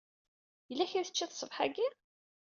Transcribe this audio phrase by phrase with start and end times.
[0.69, 1.87] Yella kra i teččiḍ ṣṣbeḥ-agi?